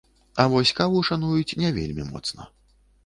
[0.43, 2.53] А вось каву шануюць не вельмі моцна.